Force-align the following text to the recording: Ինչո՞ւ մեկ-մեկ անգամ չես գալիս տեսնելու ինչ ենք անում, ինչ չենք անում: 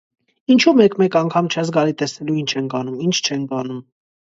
Ինչո՞ւ 0.53 0.71
մեկ-մեկ 0.79 1.17
անգամ 1.19 1.51
չես 1.51 1.69
գալիս 1.77 1.99
տեսնելու 2.01 2.41
ինչ 2.41 2.49
ենք 2.63 2.75
անում, 2.83 2.99
ինչ 3.11 3.15
չենք 3.23 3.57
անում: 3.63 3.87